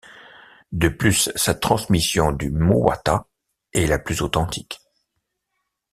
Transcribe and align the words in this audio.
De 0.71 0.87
plus, 0.87 1.29
sa 1.35 1.53
transmission 1.53 2.31
du 2.31 2.49
Muwattâ 2.49 3.27
est 3.71 3.85
la 3.85 3.99
plus 3.99 4.23
authentique. 4.23 4.81